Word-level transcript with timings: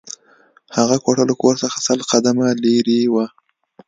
هغه 0.77 0.95
کوټه 1.03 1.23
له 1.29 1.35
کور 1.41 1.55
څخه 1.63 1.77
سل 1.87 1.99
قدمه 2.11 2.47
لېرې 2.63 3.01
وه 3.13 3.25